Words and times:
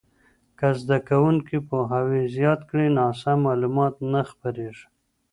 که 0.57 0.67
زده 0.81 0.97
کوونکي 1.09 1.57
پوهاوی 1.67 2.23
زیات 2.35 2.61
کړي، 2.69 2.87
ناسم 2.99 3.37
معلومات 3.45 3.95
نه 4.11 4.21
خپرېږي. 4.31 4.85